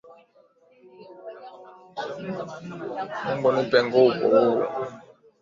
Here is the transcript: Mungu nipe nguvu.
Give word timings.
Mungu 3.23 3.47
nipe 3.53 3.77
nguvu. 3.85 4.25